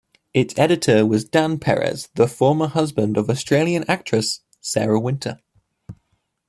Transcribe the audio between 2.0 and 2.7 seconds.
the former